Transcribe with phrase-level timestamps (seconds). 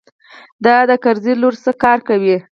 [0.65, 2.37] دا د کرزي لور څه کار کوي.